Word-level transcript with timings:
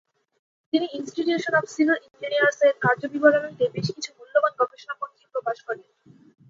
তিনি 0.73 0.85
institution 0.97 1.53
of 1.55 1.65
civil 1.73 1.97
ইঞ্জিনিয়ার্স-এর 2.07 2.73
কার্যবিবরণীতে 2.85 3.65
বেশ 3.75 3.87
কিছু 3.95 4.09
মূল্যবান 4.17 4.53
গবেষণাপত্র 4.59 5.21
প্রকাশ 5.33 5.57
করেন। 5.67 5.87